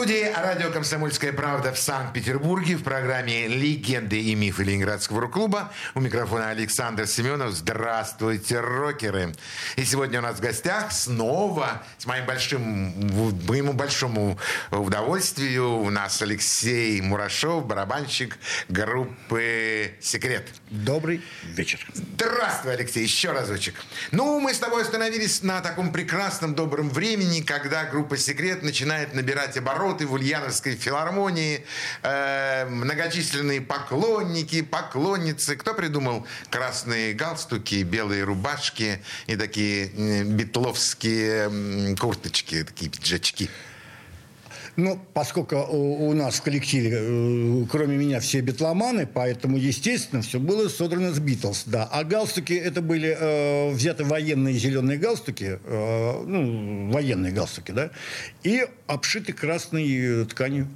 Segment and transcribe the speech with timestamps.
[0.00, 5.70] студии радио «Комсомольская правда» в Санкт-Петербурге в программе «Легенды и мифы Ленинградского рок-клуба».
[5.94, 7.52] У микрофона Александр Семенов.
[7.52, 9.34] Здравствуйте, рокеры!
[9.76, 12.62] И сегодня у нас в гостях снова, с моим большим,
[13.46, 14.38] моему большому
[14.70, 18.38] удовольствию, у нас Алексей Мурашов, барабанщик
[18.70, 20.48] группы «Секрет».
[20.70, 21.86] Добрый вечер.
[21.92, 23.74] Здравствуй, Алексей, еще разочек.
[24.12, 29.58] Ну, мы с тобой остановились на таком прекрасном, добром времени, когда группа «Секрет» начинает набирать
[29.58, 31.64] обороты обороты в Ульяновской филармонии,
[32.02, 35.56] э, многочисленные поклонники, поклонницы.
[35.56, 39.86] Кто придумал красные галстуки, белые рубашки и такие
[40.24, 43.50] битловские курточки, такие пиджачки?
[44.76, 50.38] Ну, поскольку у, у нас в коллективе, э, кроме меня, все битломаны, поэтому, естественно, все
[50.38, 51.88] было содрано с Битлз, да.
[51.90, 57.90] А галстуки, это были э, взяты военные зеленые галстуки, э, ну, военные галстуки, да,
[58.42, 60.68] и обшиты красной тканью.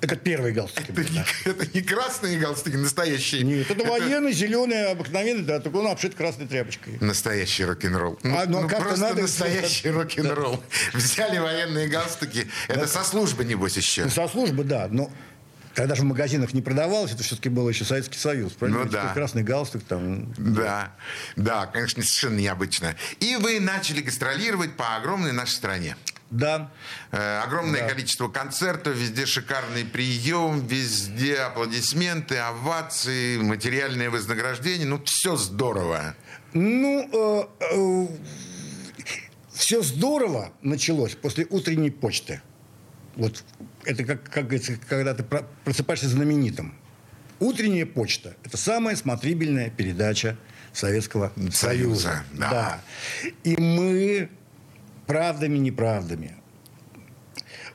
[0.00, 0.90] Это первые галстуки.
[0.90, 3.42] Это, не, это не красные галстуки, настоящие.
[3.42, 6.98] Нет, это военный, зеленый, обыкновенный, да, только он обшит красной тряпочкой.
[7.00, 8.18] Настоящий рок-н-ролл.
[8.24, 10.62] А, ну, ну просто надо настоящий рок-н-ролл.
[10.94, 12.46] Взяли военные галстуки.
[12.68, 14.08] Это со службы, небось, еще.
[14.08, 14.88] Со службы, да.
[14.90, 15.10] Но
[15.80, 18.84] когда же в магазинах не продавалось, это все-таки был еще Советский Союз, правильно?
[18.84, 19.14] Ну да.
[19.14, 20.30] Красный галстук там.
[20.36, 20.92] Да,
[21.36, 22.96] да, конечно, совершенно необычно.
[23.18, 25.96] И вы начали гастролировать по огромной нашей стране.
[26.30, 26.70] Да.
[27.12, 27.88] Э, огромное да.
[27.88, 34.86] количество концертов, везде шикарный прием, везде аплодисменты, овации, материальное вознаграждение.
[34.86, 36.14] Ну, все здорово.
[36.52, 38.06] Ну, э, э,
[39.54, 42.42] все здорово началось после утренней почты.
[43.16, 43.42] Вот
[43.90, 45.24] это как, как говорится, когда ты
[45.64, 46.74] просыпаешься знаменитым.
[47.38, 50.36] Утренняя почта– это самая смотрибельная передача
[50.72, 51.56] Советского Союза.
[51.56, 52.50] Союза да.
[52.50, 52.80] да.
[53.44, 54.28] И мы
[55.06, 56.39] правдами, неправдами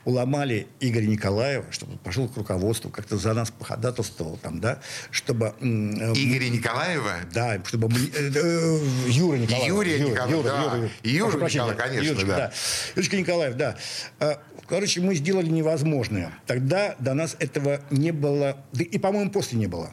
[0.06, 4.80] уломали Игоря Николаева, чтобы пошел к руководству, как-то за нас походатайствовал там, да,
[5.12, 5.48] чтобы...
[5.60, 7.14] Э, Игоря Николаева?
[7.34, 7.88] Да, чтобы.
[7.88, 9.68] Э, э, Юра Николаев.
[9.68, 10.60] Юрия Юра, Николаев, Юра, да.
[10.64, 12.38] Юра, Юра, Юра Николаев, конечно, Юрочка, да.
[12.38, 12.54] да.
[12.96, 13.78] Юрочка Николаев, да.
[14.20, 16.32] А, короче, мы сделали невозможное.
[16.46, 19.92] Тогда до нас этого не было, да и, по-моему, после не было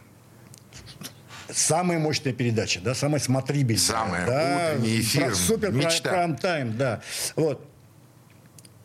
[1.54, 3.84] самая мощная передача, да, самая смотрибельная.
[3.84, 6.10] Самая да, утренний эфир, про, Супер мечта.
[6.10, 7.02] прайм-тайм, да.
[7.36, 7.68] Вот.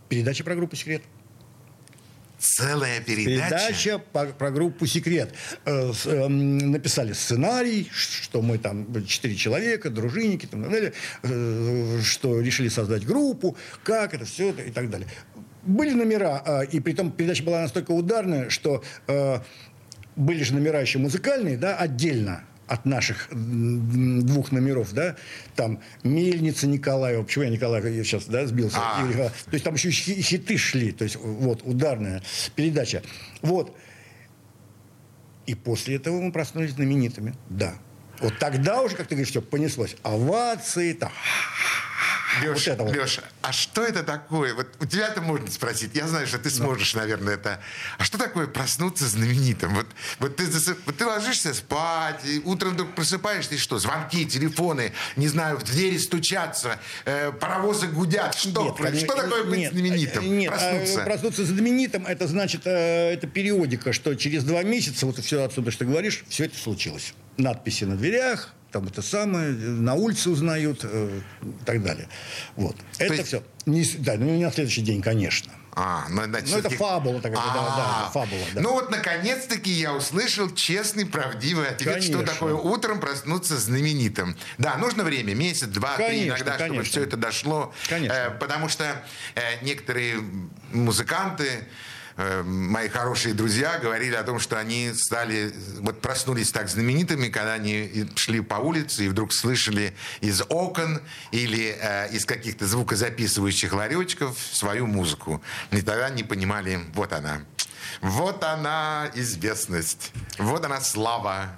[0.09, 1.03] Передача про группу «Секрет».
[2.39, 3.49] Целая передача?
[3.49, 5.33] Передача по, про группу «Секрет».
[5.65, 10.93] Э, с, э, написали сценарий, что мы там четыре человека, дружинники, там, далее,
[11.23, 15.07] э, что решили создать группу, как это, все это и так далее.
[15.63, 19.39] Были номера, э, и при том передача была настолько ударная, что э,
[20.15, 25.15] были же номера еще музыкальные, да, отдельно от наших двух номеров, да,
[25.55, 29.03] там Мельница Николаева, почему я Николаев я сейчас, да, сбился, а.
[29.05, 32.21] то есть там еще хиты шли, то есть вот ударная
[32.55, 33.03] передача,
[33.41, 33.75] вот.
[35.45, 37.75] И после этого мы проснулись знаменитыми, да.
[38.19, 39.95] Вот тогда уже, как ты говоришь, все понеслось.
[40.03, 41.11] Овации, там,
[42.41, 42.95] Леша, вот вот.
[42.95, 44.53] Леша, а что это такое?
[44.53, 45.95] Вот у тебя это можно спросить.
[45.95, 47.01] Я знаю, что ты сможешь, да.
[47.01, 47.59] наверное, это.
[47.97, 49.73] А что такое проснуться знаменитым?
[49.73, 49.87] Вот,
[50.19, 50.45] вот, ты,
[50.85, 53.79] вот ты ложишься спать, и утром вдруг просыпаешься, и что?
[53.79, 58.35] Звонки, телефоны, не знаю, в двери стучатся, э, паровозы гудят.
[58.35, 60.23] Что, нет, конечно, что такое быть нет, знаменитым?
[60.23, 61.01] Э, нет, проснуться?
[61.01, 65.85] проснуться знаменитым, это значит, э, это периодика, что через два месяца, вот все отсюда, что
[65.85, 67.13] говоришь, все это случилось.
[67.37, 72.07] Надписи на дверях, там это самое, на улице узнают э, и так далее.
[72.55, 72.75] Вот.
[72.97, 73.27] То это есть...
[73.27, 73.43] все.
[73.65, 75.51] Не, да, ну не на следующий день, конечно.
[75.79, 78.41] А, ну, значит, ну это фабула такая, да, да, фабула.
[78.55, 78.61] Да.
[78.61, 82.17] Ну вот, наконец-таки я услышал честный, правдивый ответ, конечно.
[82.17, 84.35] что такое утром проснуться знаменитым.
[84.57, 86.65] Да, нужно время, месяц, два, три иногда, конечно.
[86.67, 87.71] чтобы все это дошло.
[87.87, 88.13] Конечно.
[88.15, 88.85] Э, потому что
[89.35, 90.23] э, некоторые
[90.71, 91.67] музыканты
[92.17, 97.53] Э, мои хорошие друзья говорили о том, что они стали, вот проснулись так знаменитыми, когда
[97.53, 100.99] они шли по улице и вдруг слышали из окон
[101.31, 105.43] или э, из каких-то звукозаписывающих ларечков свою музыку.
[105.71, 107.41] И тогда не понимали, вот она.
[108.01, 110.11] Вот она известность.
[110.39, 111.55] Вот она слава.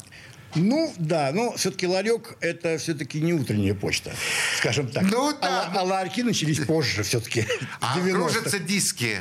[0.56, 4.12] Ну, да, но все-таки ларек– это все-таки не утренняя почта,
[4.58, 5.04] скажем так.
[5.04, 5.70] Ну, да.
[5.74, 7.46] А, а ларьки начались позже все-таки.
[7.80, 9.20] А кружатся диски.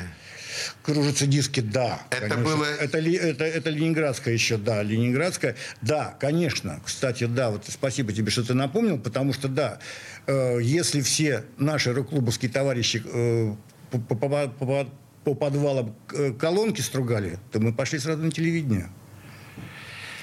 [0.82, 2.02] Кружатся диски, да.
[2.10, 2.56] Это конечно.
[2.56, 2.64] было...
[2.64, 5.56] Это, это, это Ленинградская еще, да, Ленинградская.
[5.82, 6.80] Да, конечно.
[6.84, 9.78] Кстати, да, вот спасибо тебе, что ты напомнил, потому что, да,
[10.26, 13.54] э, если все наши рок-клубовские товарищи э,
[13.90, 14.86] по, по, по,
[15.24, 18.88] по подвалам э, колонки стругали, то мы пошли сразу на телевидение.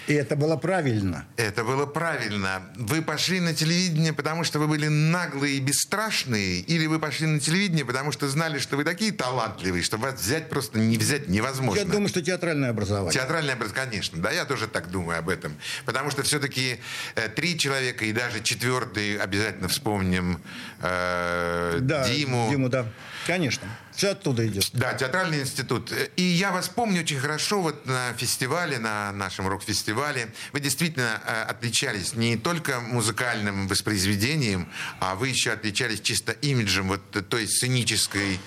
[0.07, 1.25] И это было правильно.
[1.35, 2.61] Это было правильно.
[2.75, 7.39] Вы пошли на телевидение, потому что вы были наглые и бесстрашные, или вы пошли на
[7.39, 11.79] телевидение, потому что знали, что вы такие талантливые, что вас взять просто не взять невозможно.
[11.79, 13.13] Я думаю, что театральное образование.
[13.13, 14.21] Театральное образование, конечно.
[14.21, 15.55] Да, я тоже так думаю об этом.
[15.85, 16.79] Потому что все-таки
[17.15, 20.39] э, три человека и даже четвертый обязательно вспомним
[20.81, 22.47] э, да, Диму.
[22.51, 22.85] Диму, да.
[23.25, 23.67] Конечно.
[23.91, 24.69] Все оттуда идет.
[24.73, 25.91] Да, театральный институт.
[26.15, 30.31] И я вас помню очень хорошо вот на фестивале, на нашем рок-фестивале.
[30.53, 34.69] Вы действительно э, отличались не только музыкальным воспроизведением,
[34.99, 38.39] а вы еще отличались чисто имиджем вот той сценической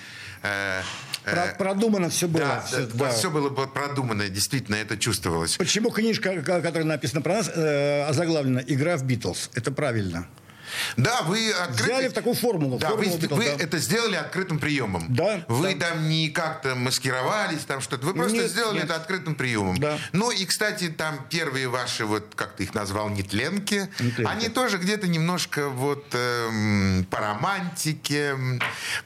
[0.43, 0.83] э,
[1.25, 2.45] э, про, продумано все было.
[2.45, 3.11] Да, все, да.
[3.11, 5.57] все было продумано, действительно, это чувствовалось.
[5.57, 9.51] Почему книжка, которая написана про нас, э, озаглавлена «Игра в Битлз»?
[9.55, 10.29] Это правильно.
[10.97, 11.85] Да, вы открыты...
[11.85, 12.79] Взяли в такую формулу.
[12.79, 13.65] Да, формулу вы, Битлз, вы да.
[13.65, 15.07] это сделали открытым приемом.
[15.09, 15.45] Да.
[15.49, 15.89] Вы да.
[15.89, 18.07] там не как-то маскировались, там что-то.
[18.07, 18.85] Вы просто нет, сделали нет.
[18.85, 19.79] это открытым приемом.
[19.79, 19.99] Да.
[20.13, 24.31] Ну и, кстати, там первые ваши, вот как ты их назвал, нетленки, нетленки.
[24.31, 28.37] они тоже где-то немножко вот э, по романтике,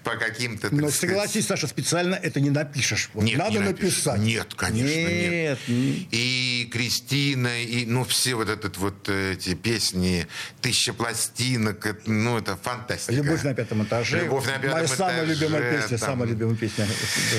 [0.04, 0.74] по каким-то...
[0.74, 0.94] Но сказать...
[0.94, 3.10] согласись, Саша, специально это не напишешь.
[3.14, 4.20] Вот нет, надо не написать.
[4.20, 5.58] Нет, конечно, нет.
[5.68, 6.08] нет.
[6.10, 10.26] И Кристина, и ну все вот этот вот эти песни
[10.60, 11.74] «Тысяча пластинок», ну
[12.06, 13.12] ну, это фантастика.
[13.12, 14.20] Любовь на пятом этаже.
[14.20, 14.96] Любовь на пятом Моя этаже.
[14.96, 16.86] самая любимая песня, там, самая любимая песня.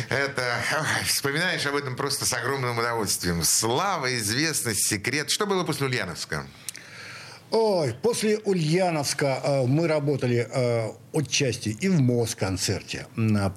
[0.10, 0.44] Это,
[1.06, 3.44] вспоминаешь об этом просто с огромным удовольствием.
[3.44, 5.30] Слава, известность, секрет.
[5.30, 6.46] Что было после Ульяновска?
[7.56, 13.06] Ой, после Ульяновска э, мы работали э, отчасти и в МОЗ-концерте.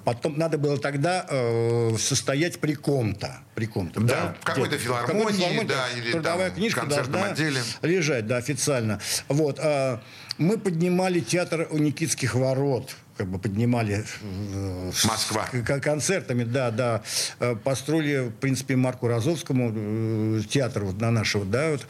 [0.05, 3.39] Потом надо было тогда э, состоять при ком-то.
[3.55, 7.25] При ком-то, да, да в какой-то филармонии, какой филармонии, да, или трудовая там, книжка должна
[7.25, 7.63] отделе.
[7.81, 9.01] лежать, да, официально.
[9.29, 9.99] Вот, э,
[10.37, 15.49] мы поднимали театр у Никитских ворот как бы поднимали э, Москва.
[15.51, 17.03] С концертами, да, да.
[17.41, 21.87] Э, построили, в принципе, Марку Розовскому э, театр вот на нашего, да, вот,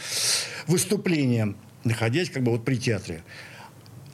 [0.68, 1.56] выступление
[1.86, 3.22] находясь как бы вот при театре.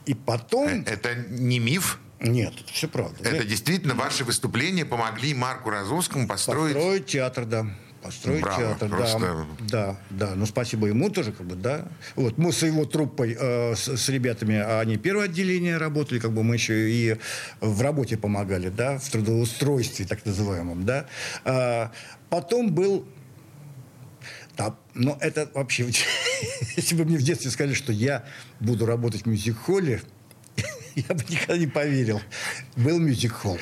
[0.05, 0.67] И потом...
[0.67, 1.99] Э, это не миф?
[2.19, 3.17] Нет, это все правда.
[3.21, 3.43] Это да?
[3.43, 6.73] действительно ваши выступления помогли Марку Розовскому построить...
[6.73, 7.67] Построить театр, да.
[8.01, 9.19] Построить Браво, театр, просто...
[9.59, 9.67] да.
[9.69, 10.35] Да, да.
[10.35, 11.87] Ну, спасибо ему тоже, как бы, да.
[12.15, 16.33] Вот мы с его труппой, э, с, с ребятами, а они первое отделение работали, как
[16.33, 17.17] бы мы еще и
[17.61, 21.05] в работе помогали, да, в трудоустройстве, так называемом, да.
[21.45, 21.91] А,
[22.29, 23.05] потом был
[24.57, 25.89] да, но это вообще,
[26.75, 28.25] если бы мне в детстве сказали, что я
[28.59, 30.01] буду работать в мюзик-холле,
[30.95, 32.21] я бы никогда не поверил.
[32.75, 33.57] Был мюзик-холл.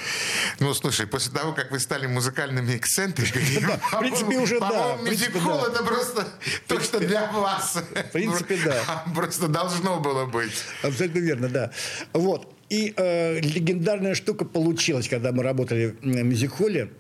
[0.59, 4.97] Ну, слушай, после того, как вы стали музыкальными эксцентриками, в принципе, уже да.
[5.01, 6.27] Мюзик-холл это просто
[6.67, 7.75] то, что для вас.
[7.75, 9.05] В принципе, да.
[9.15, 10.63] Просто должно было быть.
[10.83, 11.71] Абсолютно верно, да.
[12.13, 12.53] Вот.
[12.69, 16.91] И э, легендарная штука получилась, когда мы работали в мюзик-холле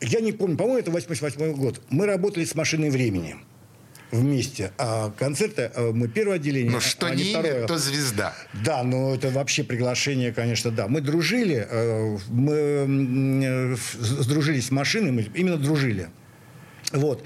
[0.00, 1.80] я не помню, по-моему, это 88 год.
[1.90, 3.36] Мы работали с машиной времени
[4.10, 4.72] вместе.
[4.78, 6.70] А концерты э, мы первое отделение.
[6.70, 8.34] Но ну, что а не, не имя, то звезда.
[8.64, 10.88] Да, но это вообще приглашение, конечно, да.
[10.88, 16.08] Мы дружили, э, мы э, сдружились с машиной, мы именно дружили.
[16.92, 17.24] Вот.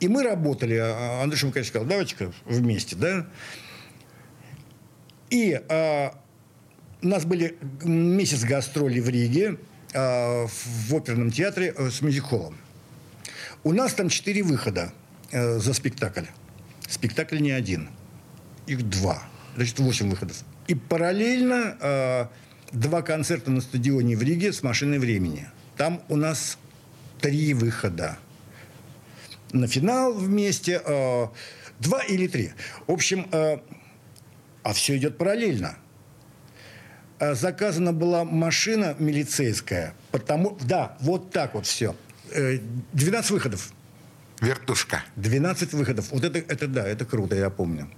[0.00, 3.26] И мы работали, а Андрей Шумакович сказал, давайте-ка вместе, да.
[5.30, 6.14] И а,
[7.02, 9.58] у нас были месяц гастролей в Риге,
[9.94, 12.56] Э, в оперном театре э, с мюзик-холлом.
[13.62, 14.92] У нас там четыре выхода
[15.30, 16.24] э, за спектакль.
[16.88, 17.90] Спектакль не один.
[18.66, 19.22] Их два.
[19.54, 20.44] Значит, восемь выходов.
[20.66, 22.26] И параллельно э,
[22.72, 25.48] два концерта на стадионе в Риге с машиной времени.
[25.76, 26.56] Там у нас
[27.20, 28.18] три выхода.
[29.52, 30.80] На финал вместе
[31.78, 32.52] два или три.
[32.86, 35.76] В общем, а все идет параллельно.
[37.22, 39.94] Э, заказана была машина милицейская.
[40.10, 41.94] Потому, да, вот так вот все.
[42.32, 43.70] 12 э, выходов.
[44.42, 45.04] Вертушка.
[45.14, 46.06] 12 выходов.
[46.10, 47.88] Вот это, это да, это круто, я помню.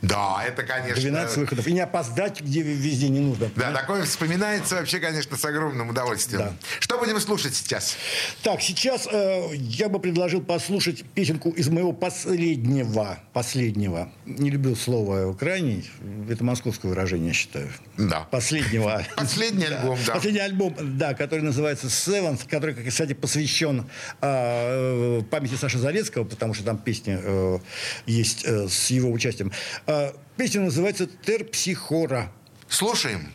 [0.00, 0.98] Да, это, конечно...
[0.98, 1.66] 12 выходов.
[1.66, 3.50] И не опоздать, где везде не нужно.
[3.54, 6.40] Да, такое вспоминается вообще, конечно, с огромным удовольствием.
[6.40, 6.52] Да.
[6.80, 7.98] Что будем слушать сейчас?
[8.42, 15.34] Так, сейчас э, я бы предложил послушать песенку из моего последнего, последнего, не любил слово
[15.34, 15.90] крайний,
[16.30, 17.68] это московское выражение, я считаю.
[17.98, 18.20] Да.
[18.30, 19.04] Последнего.
[19.16, 20.14] Последний альбом, да.
[20.14, 23.84] Последний альбом, да, который называется Seventh, который, кстати, посвящен
[24.22, 27.58] э, памяти Саши Зарецкого, потому что там песня э,
[28.06, 29.52] есть э, с его участием.
[29.86, 32.30] Э, песня называется «Терпсихора».
[32.68, 33.32] Слушаем.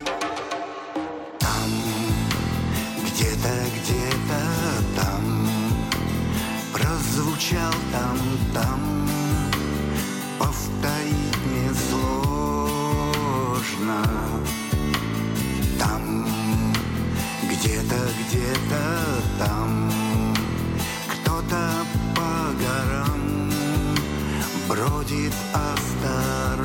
[1.39, 1.69] Там
[3.03, 4.55] где-то, где-то
[7.45, 8.17] скучал там,
[8.53, 9.07] там
[10.39, 12.11] Повторить несложно
[15.79, 16.27] Там,
[17.43, 19.91] где-то, где-то там
[21.07, 21.84] Кто-то
[24.67, 26.64] Бродит осторожно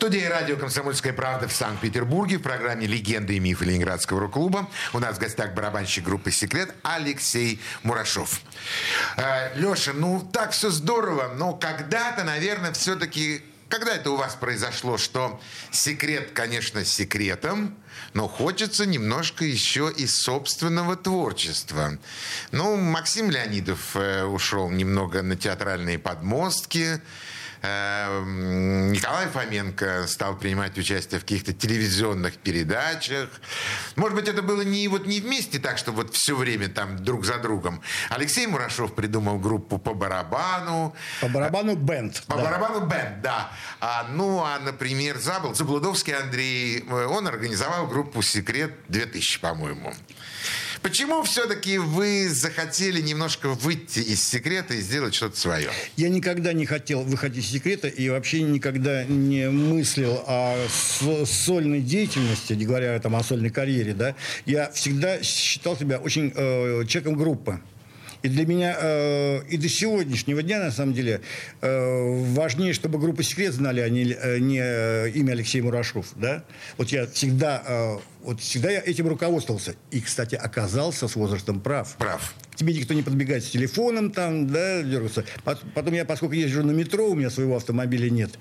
[0.00, 4.66] Студии радио «Комсомольская правда» в Санкт-Петербурге в программе «Легенды и мифы Ленинградского рок-клуба».
[4.94, 8.40] У нас в гостях барабанщик группы «Секрет» Алексей Мурашов.
[9.18, 13.42] Э, Леша, ну так все здорово, но когда-то, наверное, все-таки...
[13.68, 15.38] Когда это у вас произошло, что
[15.70, 17.76] секрет, конечно, секретом,
[18.14, 21.98] но хочется немножко еще и собственного творчества.
[22.52, 27.02] Ну, Максим Леонидов э, ушел немного на театральные подмостки,
[27.62, 33.28] Николай Фоменко стал принимать участие в каких-то телевизионных передачах.
[33.96, 37.24] Может быть, это было не, вот, не вместе так, что вот все время там друг
[37.24, 37.82] за другом.
[38.08, 40.94] Алексей Мурашов придумал группу по барабану.
[41.20, 42.22] По барабану бенд.
[42.26, 42.44] По да.
[42.44, 43.50] барабану бенд, да.
[43.80, 49.92] А, ну, а, например, забыл, Заблудовский Андрей, э, он организовал группу «Секрет» 2000, по-моему.
[50.82, 55.68] Почему все-таки вы захотели немножко выйти из секрета и сделать что-то свое?
[55.96, 61.82] Я никогда не хотел выходить из секрета и вообще никогда не мыслил о со- сольной
[61.82, 63.92] деятельности, не говоря там, о сольной карьере.
[63.92, 64.14] Да?
[64.46, 67.60] Я всегда считал себя очень э, человеком группы.
[68.22, 71.22] И для меня э, и до сегодняшнего дня, на самом деле,
[71.62, 76.06] э, важнее, чтобы группа «Секрет» знали, а не, э, не э, имя Алексей Мурашов.
[76.16, 76.44] Да?
[76.76, 79.74] Вот я всегда, э, вот всегда я этим руководствовался.
[79.90, 81.96] И, кстати, оказался с возрастом прав.
[81.96, 82.34] Прав.
[82.56, 85.24] Тебе никто не подбегает с телефоном там, да, дергаться.
[85.44, 88.32] Пот- Потом я, поскольку езжу на метро, у меня своего автомобиля нет.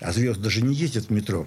[0.00, 1.46] А звезды даже не ездят в метро.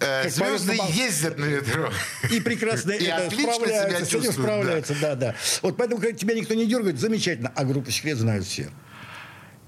[0.00, 1.92] Э, Как Звезды на- ездят на метро.
[2.30, 4.32] И прекрасно И это справляются, с этим чувствуют, да.
[4.42, 5.14] справляются, да.
[5.14, 7.52] да, Вот поэтому, когда тебя никто не дергает, замечательно.
[7.54, 8.70] А группу секрет знают все.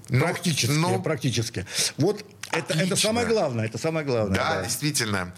[0.09, 1.65] Ну, практически, ну, практически.
[1.97, 4.35] Вот это, это самое главное, это самое главное.
[4.37, 5.33] Да, действительно.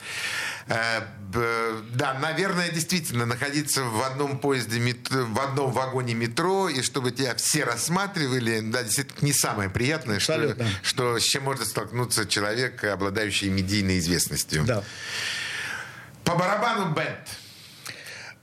[0.68, 6.82] Э, б- Да, наверное, действительно, находиться в одном поезде, мет- в одном вагоне метро, и
[6.82, 10.68] чтобы тебя все рассматривали, да, действительно, не самое приятное, что, Абсолютно.
[10.84, 14.64] что с чем может столкнуться человек, обладающий медийной известностью.
[14.66, 14.84] Да.
[16.24, 17.18] По барабану бенд.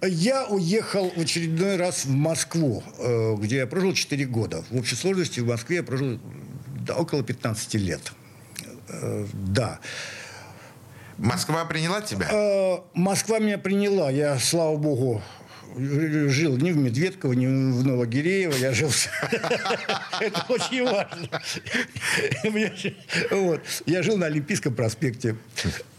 [0.06, 4.64] Я уехал в очередной раз в Москву, э, где я прожил 4 года.
[4.70, 6.20] В общей сложности в Москве я прожил
[6.80, 8.12] да, около 15 лет.
[9.32, 9.80] Да.
[11.18, 12.28] Москва приняла тебя?
[12.30, 14.10] Э, Москва меня приняла.
[14.10, 15.22] Я, слава богу,
[15.76, 18.54] жил не в Медведково, не в Новогиреево.
[18.54, 18.90] Я жил...
[20.20, 21.40] Это очень важно.
[23.86, 25.36] Я жил на Олимпийском проспекте.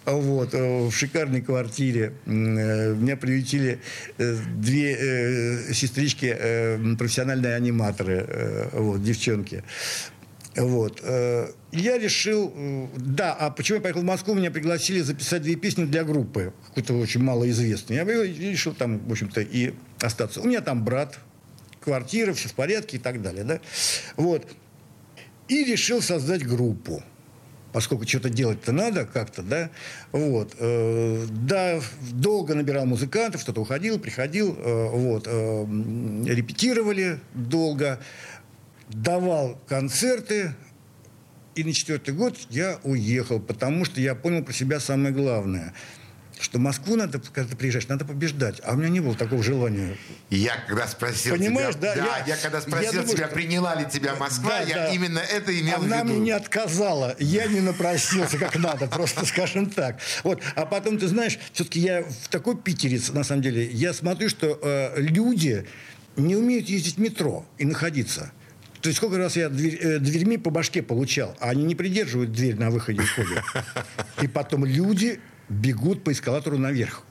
[0.05, 2.13] Вот, э, в шикарной квартире.
[2.25, 3.79] Э, Меня приютили
[4.17, 9.63] две сестрички, профессиональные аниматоры, вот, девчонки.
[10.55, 11.01] Вот.
[11.03, 12.53] Э, я решил...
[12.95, 14.33] Да, а почему я поехал в Москву?
[14.33, 17.97] Меня пригласили записать две песни для группы, какой-то очень малоизвестной.
[17.97, 20.41] Я решил там, в общем-то, и остаться.
[20.41, 21.19] У меня там брат,
[21.81, 23.43] квартира, все в порядке и так далее.
[23.43, 23.59] Да?
[24.15, 24.47] Вот.
[25.47, 27.03] И решил создать группу
[27.75, 29.69] поскольку что-то делать-то надо как-то, да,
[30.13, 31.81] вот, э, да,
[32.13, 37.99] долго набирал музыкантов, что-то уходил, приходил, э, вот, репетировали долго,
[38.89, 40.53] давал концерты,
[41.55, 45.73] и на четвертый год я уехал, потому что я понял про себя самое главное–
[46.39, 48.61] что Москву надо, когда ты приезжаешь, надо побеждать.
[48.63, 49.95] А у меня не было такого желания.
[50.29, 53.85] Я когда спросил Понимаешь, тебя, да, да я, я когда спросил я тебя, приняла ли
[53.89, 54.89] тебя Москва, да, я да.
[54.93, 55.95] именно это имел Она в виду.
[55.95, 57.15] Она мне не отказала.
[57.19, 59.99] Я не напросился как надо, просто скажем так.
[60.23, 60.41] Вот.
[60.55, 64.59] А потом, ты знаешь, все-таки я в такой питерец, на самом деле, я смотрю, что
[64.61, 65.65] э, люди
[66.17, 68.31] не умеют ездить в метро и находиться.
[68.85, 72.31] То есть сколько раз я дверь, э, дверьми по башке получал, а они не придерживают
[72.31, 73.43] дверь на выходе и входе.
[74.21, 77.01] И потом люди бегут по эскалатору наверх.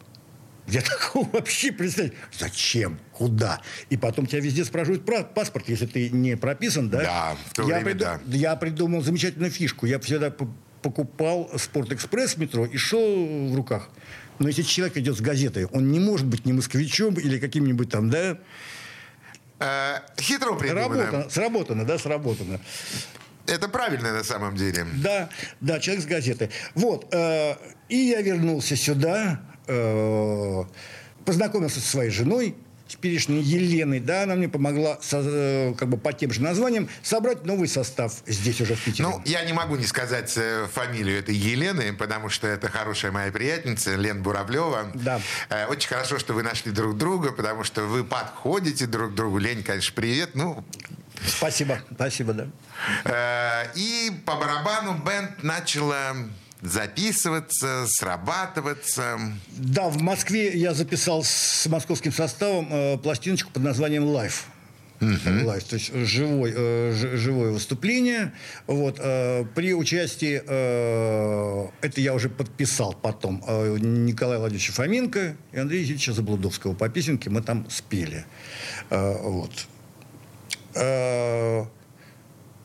[0.69, 2.12] Я такого вообще представить.
[2.38, 3.00] Зачем?
[3.11, 3.61] Куда?
[3.90, 7.02] И потом тебя везде спрашивают про паспорт, если ты не прописан, да?
[7.02, 7.99] Да, в то я время, приду...
[8.04, 8.21] да.
[8.26, 9.87] Я придумал замечательную фишку.
[9.87, 10.33] Я всегда
[10.81, 13.88] покупал Спортэкспресс в метро и шел в руках.
[14.38, 18.11] Но если человек идет с газетой, он не может быть ни москвичом или каким-нибудь там,
[18.11, 18.38] да?
[19.61, 21.28] Э, хитро придумано.
[21.30, 22.61] Сработано, сработано, да, сработано.
[23.46, 24.87] Это правильно на самом деле.
[24.94, 25.28] Да,
[25.61, 26.50] да, человек с газеты.
[26.75, 27.12] Вот.
[27.14, 27.56] Э,
[27.88, 30.64] и я вернулся сюда, э,
[31.25, 32.56] познакомился со своей женой,
[32.94, 37.44] теперешней Еленой, да, она мне помогла со, э, как бы по тем же названиям собрать
[37.44, 39.08] новый состав здесь уже в Питере.
[39.08, 43.30] Ну, я не могу не сказать э, фамилию этой Елены, потому что это хорошая моя
[43.32, 44.90] приятница, Лен Буравлева.
[44.94, 45.20] Да.
[45.50, 49.38] Э, очень хорошо, что вы нашли друг друга, потому что вы подходите друг к другу.
[49.38, 50.30] Лень, конечно, привет.
[50.34, 50.64] Ну,
[51.26, 53.70] Спасибо, спасибо, да.
[53.74, 56.14] И по барабану бенд начала
[56.64, 59.18] записываться, срабатываться.
[59.56, 64.47] Да, в Москве я записал с московским составом э, пластиночку под названием «Live».
[65.00, 65.44] Uh-huh.
[65.44, 68.33] Live, то есть живой, э, живое выступление.
[68.66, 75.59] Вот, э, при участии, э, это я уже подписал потом, э, Николая Владимировича Фоменко и
[75.59, 78.24] Андрея Ильича Заблудовского по песенке мы там спели.
[78.88, 79.66] Э, вот.
[80.74, 81.66] Э,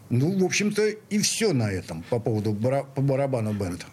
[0.09, 3.85] ну, в общем-то, и все на этом по поводу бара, по барабану бенд.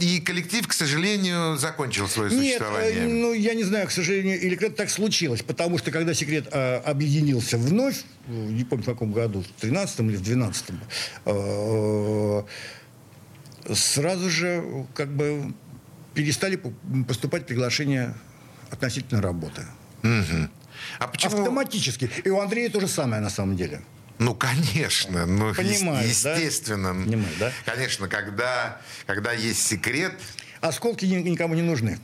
[0.00, 3.06] И коллектив, к сожалению, закончил свое существование.
[3.06, 5.42] Нет, ну, я не знаю, к сожалению, или как так случилось.
[5.42, 10.16] Потому что, когда «Секрет» э, объединился вновь, не помню, в каком году, в 13 или
[10.16, 10.64] в 12
[11.26, 12.42] э,
[13.72, 15.52] сразу же, как бы,
[16.12, 16.60] перестали
[17.06, 18.16] поступать приглашения
[18.70, 19.62] относительно работы.
[20.02, 20.48] Угу.
[20.98, 21.38] А почему...
[21.38, 22.10] Автоматически.
[22.24, 23.82] И у Андрея то же самое на самом деле.
[24.18, 25.26] Ну, конечно.
[25.26, 26.94] Ну, Понимаю, естественно.
[26.94, 27.04] Да?
[27.04, 27.52] Понимаю, да?
[27.64, 30.12] Конечно, когда, когда есть секрет...
[30.60, 31.98] Осколки никому не нужны.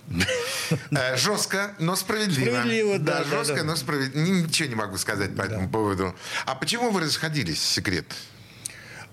[0.93, 2.61] Э, жестко, но справедливо.
[2.61, 3.19] Справедливо, да.
[3.19, 3.65] Да, жестко, да.
[3.65, 4.25] но справедливо.
[4.25, 5.73] Ничего не могу сказать по этому да.
[5.73, 6.15] поводу.
[6.47, 8.07] А почему вы расходились, секрет?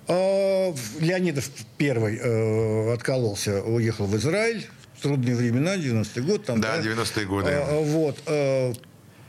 [0.08, 4.68] А, Леонидов первый э, откололся, уехал в Израиль.
[5.02, 6.46] Трудные времена, 90-й год.
[6.46, 7.50] Там, да, да, 90-е годы.
[7.52, 8.20] А, вот.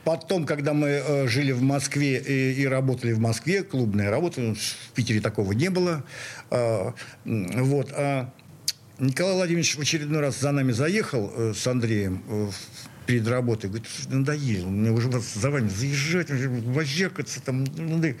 [0.03, 4.55] Потом, когда мы э, жили в Москве и, и работали в Москве, клубная работа, ну,
[4.55, 6.03] в Питере такого не было.
[6.51, 6.91] Э,
[7.23, 7.91] вот.
[7.95, 8.29] А
[8.99, 12.49] Николай Владимирович в очередной раз за нами заехал э, с Андреем э,
[13.05, 13.69] перед работой.
[13.69, 17.63] Говорит, надоело, мне уже за вами заезжать, возжекаться там.
[17.63, 18.07] Ну, надо...
[18.07, 18.15] Я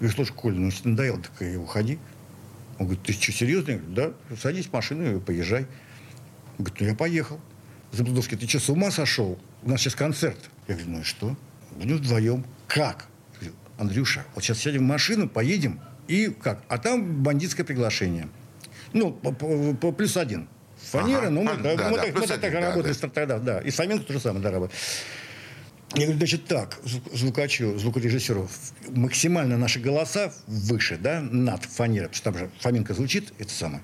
[0.00, 1.98] говорю, слушай, Коля, ну если надоело, так и уходи.
[2.78, 3.74] Он говорит, ты что, серьезно?
[3.74, 5.66] Говорю, да, садись в машину и поезжай.
[6.56, 7.40] Он говорит, ну я поехал.
[7.92, 9.38] Заблудовский, ты что, с ума сошел?
[9.62, 10.38] У нас сейчас концерт.
[10.66, 11.36] Я говорю, ну и что?
[11.72, 12.44] Будем вдвоем.
[12.66, 13.06] Как?
[13.36, 16.62] Говорю, Андрюша, вот сейчас сядем в машину, поедем, и как?
[16.68, 18.28] А там бандитское приглашение.
[18.92, 20.48] Ну, по, по, по плюс один.
[20.90, 21.30] Фанера, ага.
[21.30, 23.08] ну, мы, да, да, мы, да, так, мы так да, работали да.
[23.08, 23.58] тогда, да.
[23.60, 24.80] И Фоменко то же самое, да, работает.
[25.94, 26.78] Я говорю, значит, так,
[27.12, 28.48] звукачу, звукорежиссеру,
[28.90, 33.82] максимально наши голоса выше, да, над фанерой, потому что там же Фоменко звучит, это самое.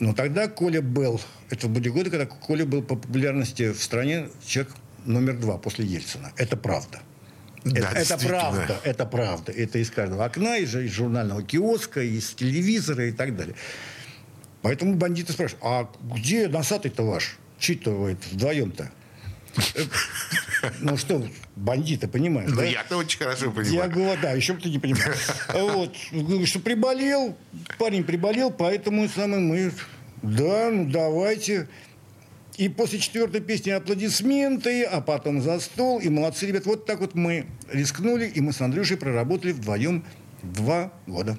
[0.00, 4.74] Но тогда Коля был, это были годы, когда Коля был по популярности в стране человек
[5.04, 6.32] номер два после Ельцина.
[6.36, 7.00] Это правда.
[7.64, 9.52] Да, это, это правда, это правда.
[9.52, 13.54] Это из каждого окна, из, из журнального киоска, из телевизора и так далее.
[14.62, 17.36] Поэтому бандиты спрашивают, а где носатый-то ваш?
[17.58, 18.90] Читывает вдвоем-то?
[20.80, 22.64] Ну что, бандиты, понимаешь, да?
[22.64, 23.74] я-то очень хорошо понимаю.
[23.74, 25.26] Я говорю, да, еще бы ты не понимаешь.
[25.54, 25.94] Вот,
[26.46, 27.36] что приболел,
[27.78, 29.72] парень приболел, поэтому самое мы,
[30.22, 31.68] да, ну давайте.
[32.56, 35.98] И после четвертой песни аплодисменты, а потом за стол.
[35.98, 36.66] И молодцы, ребят.
[36.66, 40.04] Вот так вот мы рискнули, и мы с Андрюшей проработали вдвоем
[40.42, 41.38] два года.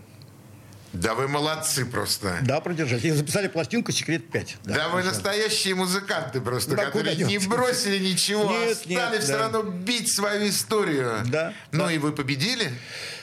[0.93, 2.39] Да вы молодцы просто.
[2.41, 3.03] Да, продержались.
[3.05, 4.49] И записали пластинку «Секрет 5».
[4.65, 9.23] Да, да вы настоящие музыканты просто, да, которые не бросили ничего, нет, а стали нет,
[9.23, 9.39] все да.
[9.39, 11.19] равно бить свою историю.
[11.27, 11.53] Да.
[11.71, 11.93] Ну да.
[11.93, 12.71] и вы победили?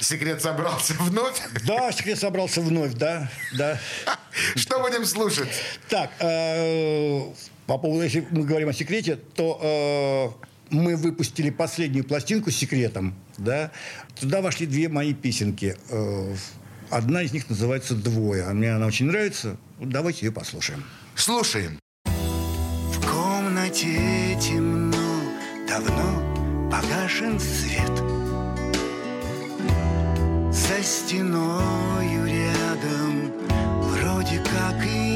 [0.00, 1.40] Секрет собрался вновь?
[1.66, 3.30] Да, секрет собрался вновь, да.
[3.56, 3.78] да.
[4.56, 5.48] Что будем слушать?
[5.90, 7.22] Так, э,
[7.66, 13.14] по поводу, если мы говорим о секрете, то э, мы выпустили последнюю пластинку с секретом,
[13.36, 13.72] да.
[14.18, 15.76] Туда вошли две мои песенки.
[16.90, 18.44] Одна из них называется «Двое».
[18.44, 19.56] А мне она очень нравится.
[19.78, 20.84] Давайте ее послушаем.
[21.14, 21.78] Слушаем.
[22.04, 25.20] В комнате темно,
[25.68, 27.92] давно погашен свет.
[30.50, 33.32] За стеною рядом
[33.90, 35.07] вроде как и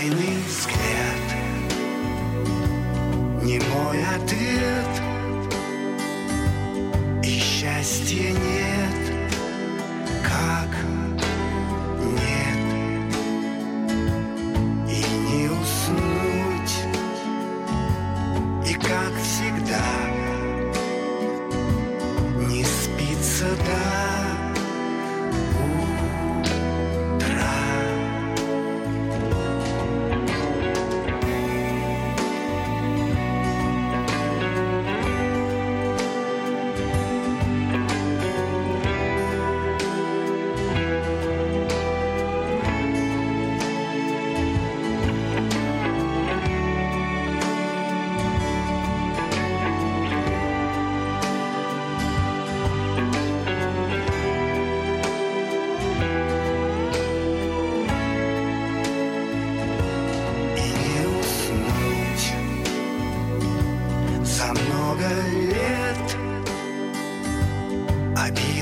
[0.00, 1.26] Случайный взгляд.
[3.42, 4.59] Не мой ответ И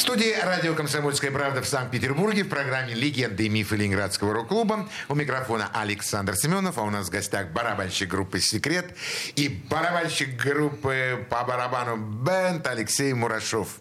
[0.00, 4.88] студии радио «Комсомольская правда» в Санкт-Петербурге в программе «Легенды и мифы Ленинградского рок-клуба».
[5.08, 8.94] У микрофона Александр Семенов, а у нас в гостях барабанщик группы «Секрет»
[9.36, 13.78] и барабанщик группы по барабану «Бенд» Алексей Мурашов.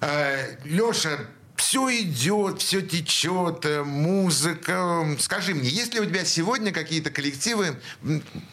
[0.00, 1.18] Э, Леша,
[1.56, 5.16] все идет, все течет, э, музыка.
[5.18, 7.76] Скажи мне, есть ли у тебя сегодня какие-то коллективы,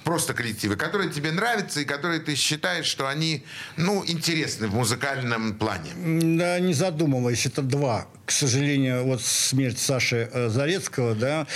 [0.04, 3.44] просто коллективы, которые тебе нравятся и которые ты считаешь, что они,
[3.78, 5.92] ну, интересны в музыкальном плане?
[6.38, 8.08] Да, не задумываясь, это два.
[8.26, 11.48] К сожалению, вот смерть Саши э, Зарецкого, да,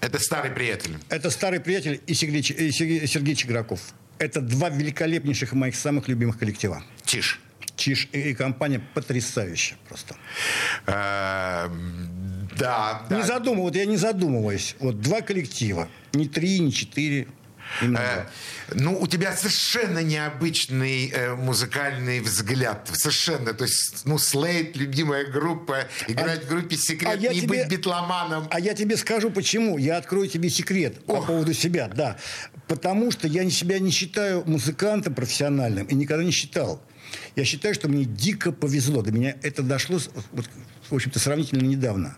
[0.00, 0.98] это старый приятель.
[1.08, 2.70] Это старый приятель и Сергей, и
[3.06, 3.80] Сергей Чиграков.
[4.18, 6.82] Это два великолепнейших моих самых любимых коллектива.
[7.04, 7.38] Тише.
[7.76, 10.16] Чиж и компания потрясающая просто.
[10.86, 11.68] Э,
[12.56, 14.76] да, Не задумываюсь, вот я не задумываюсь.
[14.78, 15.88] Вот два коллектива.
[16.12, 17.26] Не три, не четыре.
[17.82, 18.26] Э,
[18.74, 22.88] ну, у тебя совершенно необычный э, музыкальный взгляд.
[22.92, 23.54] Совершенно.
[23.54, 27.68] То есть, ну, Слейд, любимая группа, играть а, в группе «Секрет», а не тебе, быть
[27.68, 28.46] битломаном.
[28.50, 29.78] А я тебе скажу, почему.
[29.78, 31.20] Я открою тебе секрет Ох.
[31.20, 32.16] по поводу себя, да.
[32.68, 36.80] Потому что я себя не считаю музыкантом профессиональным и никогда не считал.
[37.36, 39.02] Я считаю, что мне дико повезло.
[39.02, 39.98] До меня это дошло,
[40.32, 40.48] вот,
[40.88, 42.16] в общем-то, сравнительно недавно.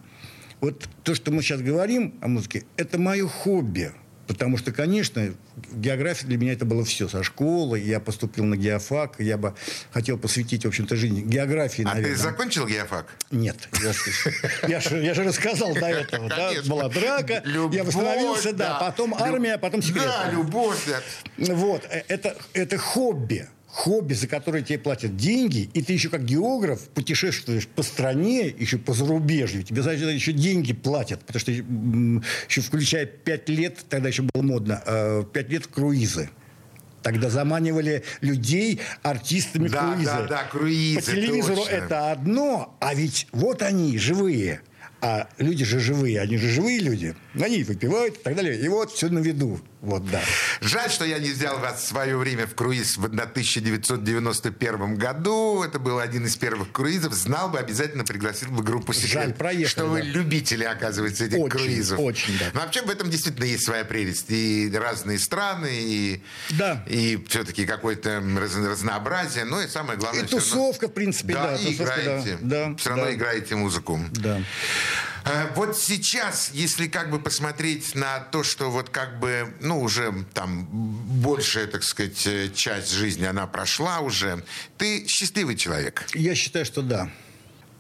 [0.61, 3.93] Вот то, что мы сейчас говорим о музыке, это мое хобби–
[4.27, 5.35] Потому что, конечно,
[5.73, 7.09] география для меня это было все.
[7.09, 9.17] Со школы я поступил на геофак.
[9.21, 9.55] Я бы
[9.93, 12.17] хотел посвятить, в общем-то, жизни географии, а наверное.
[12.17, 13.15] ты закончил геофак?
[13.31, 13.57] Нет.
[14.67, 16.29] Я, же рассказал до этого.
[16.67, 18.79] Была драка, я восстановился, да.
[18.81, 20.05] Потом армия, потом секрет.
[20.05, 20.79] Да, любовь.
[21.39, 21.85] Вот.
[21.91, 27.69] Э, это хобби хобби, за которое тебе платят деньги, и ты еще как географ путешествуешь
[27.69, 33.05] по стране, еще по зарубежью, тебе за это еще деньги платят, потому что еще включая
[33.05, 36.31] пять лет, тогда еще было модно, э, пять лет круизы.
[37.03, 40.17] Тогда заманивали людей артистами да, круиза.
[40.21, 41.01] Да, да, круизы.
[41.01, 41.75] По телевизору точно.
[41.75, 44.63] это одно, а ведь вот они, живые.
[45.03, 47.15] А люди же живые, они же живые люди.
[47.35, 48.59] Они выпивают и так далее.
[48.59, 49.61] И вот все на виду.
[49.83, 50.23] Вот, да.
[50.61, 55.63] Жаль, что я не взял вас в свое время в круиз в 1991 году.
[55.63, 57.13] Это был один из первых круизов.
[57.13, 59.13] Знал бы, обязательно пригласил бы группу «Секрет».
[59.13, 59.67] Жаль, проехали.
[59.67, 60.07] Что вы да.
[60.07, 61.99] любители, оказывается, этих очень, круизов.
[62.01, 62.47] Очень, да.
[62.55, 64.31] Но вообще в этом действительно есть своя прелесть.
[64.31, 66.83] И разные страны, и, да.
[66.87, 69.45] и все-таки какое-то разнообразие.
[69.45, 70.25] Но и самое главное...
[70.25, 70.89] И тусовка, равно...
[70.89, 71.43] в принципе, да.
[71.49, 71.57] да.
[71.57, 72.39] и тусовка, играете.
[72.41, 73.15] Да, все равно да.
[73.15, 74.01] играете музыку.
[74.13, 74.41] Да.
[75.27, 80.15] Э, вот сейчас, если как бы посмотреть на то, что вот как бы, ну, уже
[80.33, 80.67] там
[81.21, 84.45] большая, так сказать, э, часть жизни она прошла уже,
[84.79, 86.07] ты счастливый человек?
[86.15, 87.11] Я считаю, что да.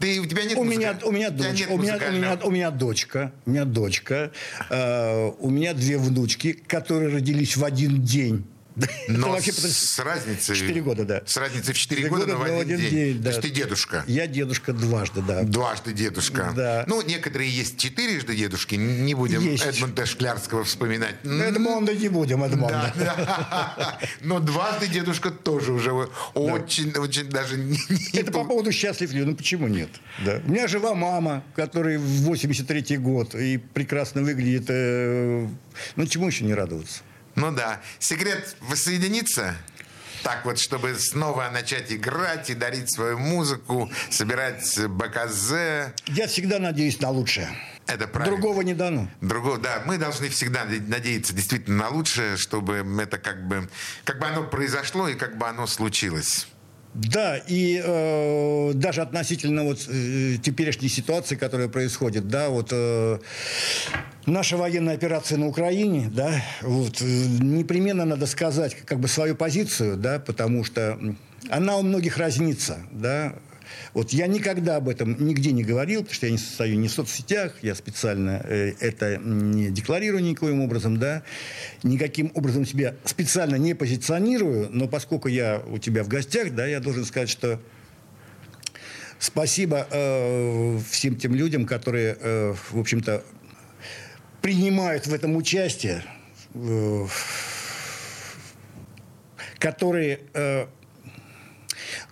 [0.01, 2.71] Ты, у тебя нет у меня, у меня, дочь, у, меня, у, меня, у меня
[2.71, 4.33] дочка, у меня дочка,
[4.69, 8.45] э, у меня две внучки, которые родились в один день.
[9.09, 10.55] Но вообще, с разницей...
[10.55, 11.23] 4 года, да.
[11.25, 12.91] С разницей в 4, 4 года, года в один, день.
[12.91, 13.23] день да.
[13.25, 14.05] То есть ты дедушка.
[14.07, 15.43] Я дедушка дважды, да.
[15.43, 16.53] Дважды дедушка.
[16.55, 16.85] Да.
[16.87, 18.75] Ну, некоторые есть четырежды дедушки.
[18.75, 19.65] Не будем есть.
[19.65, 21.17] Эдмунда Шклярского вспоминать.
[21.25, 22.93] Эдмонда не будем, Эдмонда.
[22.97, 23.99] Да, да.
[24.21, 25.93] Но дважды дедушка тоже уже
[26.35, 27.01] очень, да.
[27.01, 27.79] очень даже не...
[28.12, 29.25] Это по поводу счастлив ли?
[29.25, 29.89] Ну, почему нет?
[30.25, 30.43] Да.
[30.45, 34.67] У меня жива мама, которая в 83-й год и прекрасно выглядит.
[34.69, 35.49] Э,
[35.97, 37.03] ну, чему еще не радоваться?
[37.37, 37.81] Ну да.
[37.99, 39.55] Секрет воссоединиться?
[40.22, 45.92] Так вот, чтобы снова начать играть и дарить свою музыку, собирать БКЗ.
[46.09, 47.49] Я всегда надеюсь на лучшее.
[47.87, 48.37] Это правильно.
[48.37, 49.09] Другого не дано.
[49.20, 49.83] Другого, да.
[49.87, 53.68] Мы должны всегда надеяться действительно на лучшее, чтобы это как бы,
[54.05, 56.49] как бы оно произошло и как бы оно случилось.
[56.97, 63.19] Да, и э, даже относительно вот э, теперешней ситуации, которая происходит, да, вот э,
[64.25, 69.99] наша военная операция на Украине, да, вот, э, непременно надо сказать как бы свою позицию,
[69.99, 70.99] да, потому что
[71.51, 73.35] она у многих разнится, да,
[73.95, 76.93] вот я никогда об этом нигде не говорил, потому что я не состою ни в
[76.93, 81.23] соцсетях, я специально э, это не декларирую никоим образом, да,
[81.83, 86.81] никаким образом себя специально не позиционирую, но поскольку я у тебя в гостях, да, я
[86.81, 87.61] должен сказать, что
[89.19, 93.25] спасибо э, всем тем людям, которые, э, в общем-то,
[94.43, 96.03] принимают в этом участие,
[96.55, 97.07] э,
[99.59, 100.67] которые э,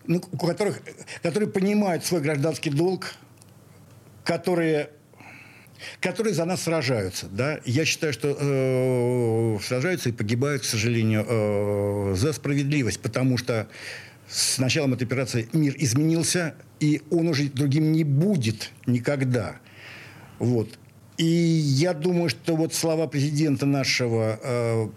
[0.07, 0.81] ну, у которых,
[1.23, 3.15] которые понимают свой гражданский долг,
[4.25, 4.91] которые
[6.01, 7.27] которые за нас сражаются.
[7.27, 7.61] Да?
[7.65, 13.69] Я считаю, что э, сражаются и погибают, к сожалению, э, за справедливость, потому что
[14.29, 19.57] с началом этой операции мир изменился, и он уже другим не будет никогда.
[20.39, 20.69] Вот.
[21.19, 24.89] И я думаю, что вот слова президента нашего э,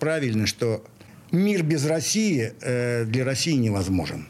[0.00, 0.84] правильны, что
[1.32, 4.26] мир без России э, для России невозможен.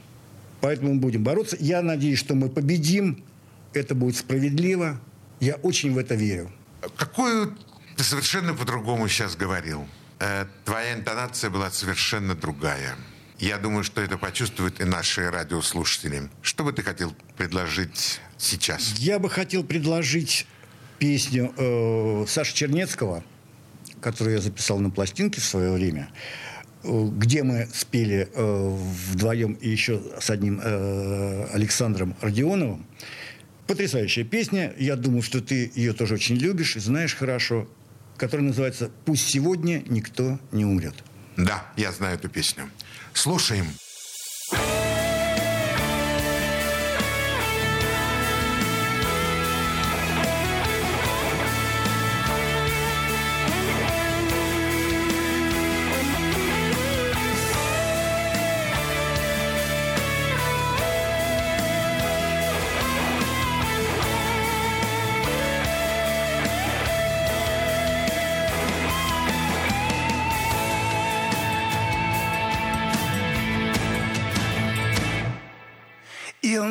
[0.61, 1.57] Поэтому мы будем бороться.
[1.61, 3.25] Я надеюсь, что мы победим.
[3.73, 5.01] Это будет справедливо.
[5.41, 6.51] Я очень в это верю.
[6.97, 7.57] Какую
[7.97, 9.87] ты совершенно по-другому сейчас говорил?
[10.19, 12.97] Э, твоя интонация была совершенно другая.
[13.39, 16.31] Я думаю, что это почувствуют и наши радиослушатели.
[16.41, 18.95] Что бы ты хотел предложить сейчас?
[18.99, 20.47] Я бы хотел предложить
[20.99, 23.23] песню э, Саши Чернецкого,
[24.01, 26.09] которую я записал на пластинке в свое время
[26.87, 28.77] где мы спели э,
[29.13, 32.87] вдвоем и еще с одним э, Александром Родионовым.
[33.67, 34.73] Потрясающая песня.
[34.79, 37.69] Я думаю, что ты ее тоже очень любишь, знаешь хорошо.
[38.17, 40.95] Которая называется «Пусть сегодня никто не умрет».
[41.37, 42.71] Да, я знаю эту песню.
[43.13, 43.67] Слушаем.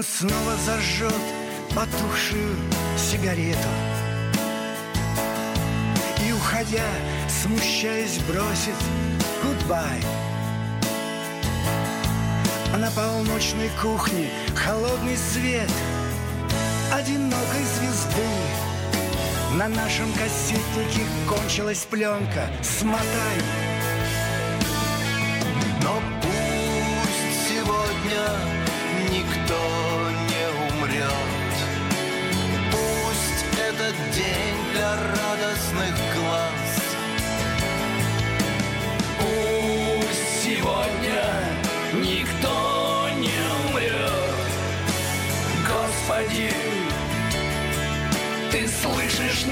[0.05, 1.13] Снова зажжет
[1.75, 2.55] потухшую
[2.97, 3.67] сигарету.
[6.25, 6.85] И, уходя,
[7.27, 8.75] смущаясь, бросит
[9.43, 10.01] «Goodbye»
[12.73, 15.69] А на полночной кухне холодный свет
[16.91, 18.27] Одинокой звезды.
[19.53, 22.47] На нашем кассетнике кончилась пленка.
[22.61, 23.74] Смотай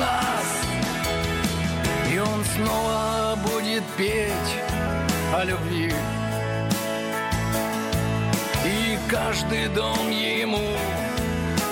[0.04, 0.48] нас?
[2.14, 4.54] И он снова будет петь
[5.34, 5.94] о любви.
[8.66, 10.70] И каждый дом ему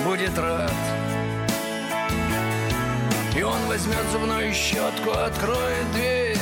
[0.04, 0.72] будет рад.
[3.36, 6.38] И он возьмет зубную щетку, откроет дверь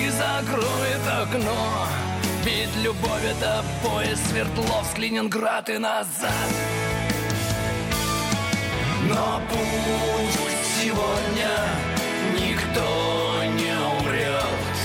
[0.00, 1.86] и закроет окно.
[2.46, 6.30] Ведь любовь это поезд Свердловск, Ленинград и назад
[9.08, 10.55] Но пусть
[10.86, 11.50] сегодня
[12.38, 14.76] никто не умрет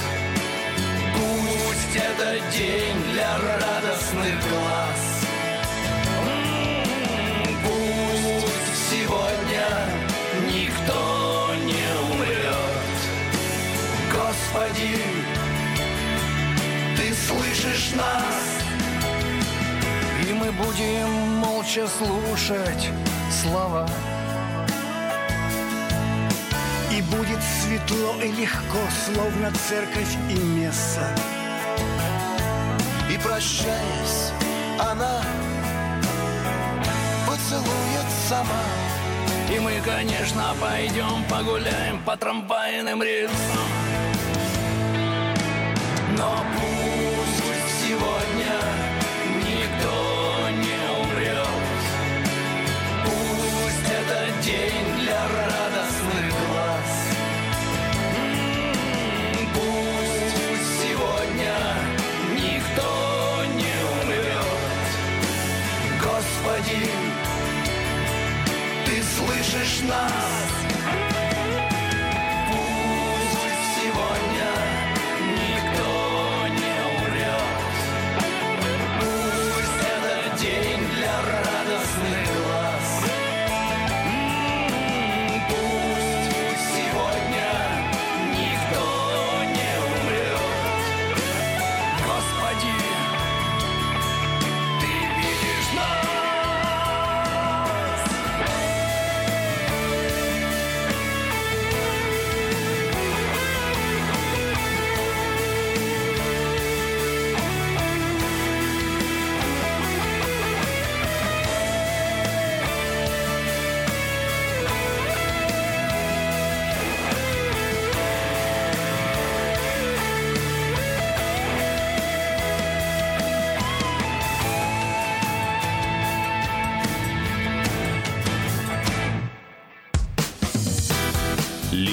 [1.14, 5.02] Пусть это день для радостных глаз
[7.64, 9.68] Пусть сегодня
[10.48, 12.98] никто не умрет
[14.12, 14.98] Господи,
[17.28, 18.62] слышишь нас?
[20.28, 22.90] И мы будем молча слушать
[23.44, 23.88] слова.
[27.10, 31.08] Будет светло и легко, словно церковь и месса.
[33.10, 34.32] И прощаясь,
[34.80, 35.22] она
[37.28, 38.64] поцелует сама.
[39.54, 43.81] И мы, конечно, пойдем погуляем по трамвайным рельсам.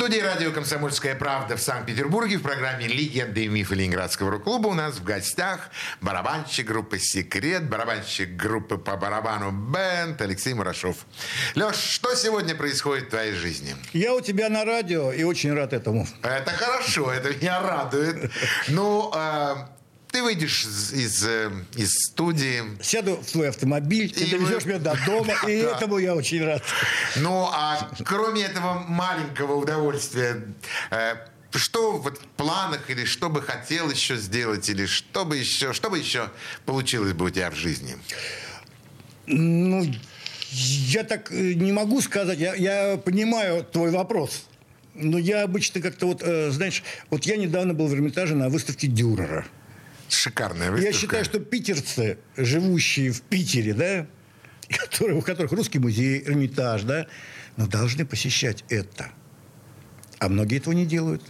[0.00, 4.94] студии радио «Комсомольская правда» в Санкт-Петербурге в программе «Легенды и мифы Ленинградского рок-клуба» у нас
[4.94, 5.68] в гостях
[6.00, 11.04] барабанщик группы «Секрет», барабанщик группы по барабану «Бенд» Алексей Мурашов.
[11.54, 13.76] Леш, что сегодня происходит в твоей жизни?
[13.92, 16.08] Я у тебя на радио и очень рад этому.
[16.22, 18.32] Это хорошо, это меня радует.
[18.68, 19.68] Ну, а,
[20.10, 22.62] ты выйдешь из, из, э, из студии.
[22.82, 24.70] Сяду в твой автомобиль, ты довезешь вы...
[24.70, 26.62] меня до дома, и этому я очень рад.
[27.16, 30.42] Ну, а кроме этого маленького удовольствия,
[30.90, 31.14] э,
[31.54, 35.90] что вот в планах или что бы хотел еще сделать, или что бы еще, что
[35.90, 36.30] бы еще
[36.66, 37.96] получилось бы у тебя в жизни?
[39.26, 39.84] Ну,
[40.50, 42.38] я так э, не могу сказать.
[42.38, 44.44] Я, я понимаю твой вопрос.
[44.94, 49.46] Но я обычно как-то вот, знаешь, вот я недавно был в Эрмитаже на выставке Дюрера.
[50.12, 50.94] Шикарная выставка.
[50.94, 54.06] Я считаю, что питерцы, живущие в Питере, да,
[54.78, 57.06] которые, у которых русский музей, Эрмитаж, да,
[57.56, 59.10] но должны посещать это.
[60.18, 61.22] А многие этого не делают.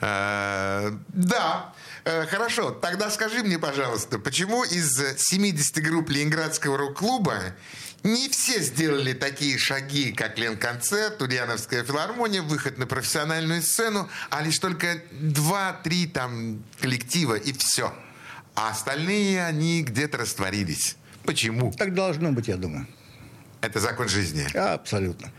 [0.00, 1.74] Э, да,
[2.04, 2.70] э, хорошо.
[2.70, 7.54] Тогда скажи мне, пожалуйста, почему из 70 групп Ленинградского рок-клуба
[8.02, 14.58] не все сделали такие шаги, как Ленконцерт, Ульяновская филармония, выход на профессиональную сцену, а лишь
[14.58, 17.92] только два-три там коллектива и все.
[18.54, 20.96] А остальные, они где-то растворились.
[21.24, 21.72] Почему?
[21.72, 22.86] Так должно быть, я думаю.
[23.60, 24.46] Это закон жизни?
[24.56, 25.32] Абсолютно.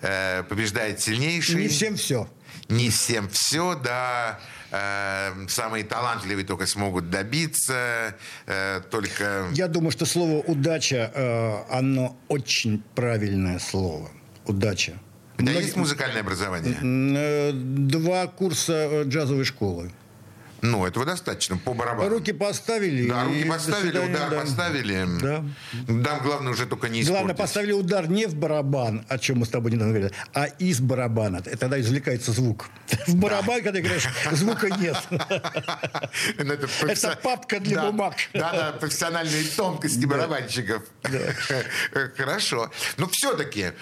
[0.00, 1.56] Э, побеждает сильнейший?
[1.56, 2.28] Не всем все.
[2.68, 4.40] Не всем все, да.
[4.70, 8.14] Э, самые талантливые только смогут добиться,
[8.46, 9.48] э, только...
[9.52, 14.10] Я думаю, что слово «удача», э, оно очень правильное слово.
[14.46, 14.92] Удача.
[15.38, 15.66] У тебя Многие...
[15.66, 16.76] есть музыкальное образование?
[16.82, 19.90] Э, два курса джазовой школы.
[20.60, 22.08] Ну, этого достаточно, по барабану.
[22.08, 23.08] Руки поставили.
[23.08, 24.40] Да, руки поставили, удар да.
[24.40, 25.06] поставили.
[25.20, 25.44] Да.
[25.86, 27.10] Там главное уже только не испортить.
[27.10, 30.80] Главное, поставили удар не в барабан, о чем мы с тобой недавно говорили, а из
[30.80, 31.42] барабана.
[31.42, 32.66] Тогда извлекается звук.
[33.06, 34.96] В барабан, когда играешь, звука нет.
[36.38, 38.14] Ну, это папка для бумаг.
[38.32, 40.82] Да, да, профессиональные тонкости барабанщиков.
[42.16, 42.70] Хорошо.
[42.96, 43.72] Но все-таки,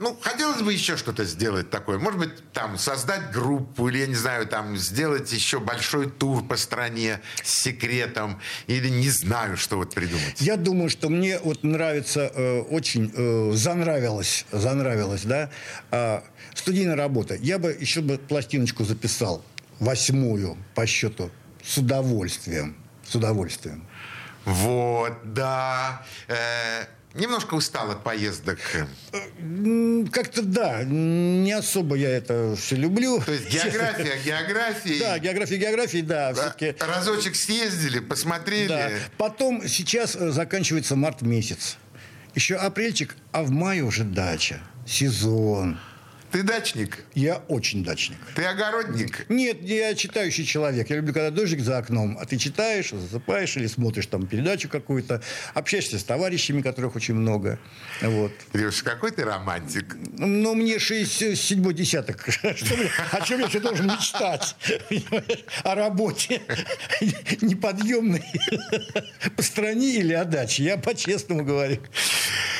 [0.00, 1.98] ну, хотелось бы еще что-то сделать такое.
[1.98, 6.46] Может быть, там, создать группу, или, я не знаю, там, сделать еще большой большой тур
[6.46, 10.40] по стране с секретом или не знаю, что вот придумать?
[10.40, 15.50] Я думаю, что мне вот нравится, э, очень э, занравилось, занравилось, да,
[15.90, 16.20] э,
[16.54, 17.34] студийная работа.
[17.34, 19.44] Я бы еще бы пластиночку записал,
[19.78, 21.30] восьмую по счету,
[21.62, 22.76] с удовольствием,
[23.08, 23.86] с удовольствием.
[24.44, 26.04] Вот, да.
[26.28, 26.86] Э,
[27.18, 28.58] Немножко устал от поездок.
[30.12, 33.20] Как-то да, не особо я это все люблю.
[33.24, 34.98] То есть география, география.
[35.00, 36.34] Да, география, география, да.
[36.34, 36.74] Все-таки...
[36.80, 38.68] Разочек съездили, посмотрели.
[38.68, 38.90] Да.
[39.16, 41.78] Потом сейчас э, заканчивается март месяц.
[42.34, 44.60] Еще апрельчик, а в мае уже дача.
[44.86, 45.78] Сезон.
[46.30, 47.04] Ты дачник?
[47.14, 48.18] Я очень дачник.
[48.34, 49.28] Ты огородник?
[49.28, 50.90] Нет, я читающий человек.
[50.90, 55.22] Я люблю, когда дождик за окном, а ты читаешь, засыпаешь или смотришь там передачу какую-то,
[55.54, 57.58] общаешься с товарищами, которых очень много.
[58.02, 58.32] Вот.
[58.52, 59.96] Леша, какой ты романтик?
[60.18, 62.28] Ну, мне седьмой десяток.
[63.12, 64.56] О чем я еще должен мечтать?
[65.62, 66.42] О работе
[67.40, 68.24] неподъемной
[69.36, 70.64] по стране или о даче?
[70.64, 71.78] Я по-честному говорю.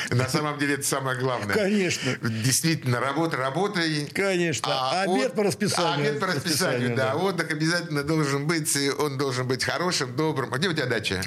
[0.09, 1.55] На самом деле это самое главное.
[1.55, 2.17] Конечно.
[2.21, 4.07] Действительно, работа работой.
[4.13, 4.67] Конечно.
[4.71, 5.33] А обед от...
[5.33, 6.09] по расписанию.
[6.09, 7.13] Обед по расписанию, да.
[7.13, 7.15] да.
[7.15, 10.53] Отдых обязательно должен быть, и он должен быть хорошим, добрым.
[10.53, 11.21] А где у тебя дача?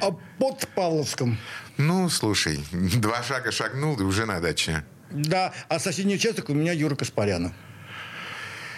[0.00, 1.38] А под Павловском.
[1.76, 4.84] Ну, слушай, два шага шагнул, и уже на даче.
[5.10, 7.52] Да, а соседний участок у меня Юра Каспаряна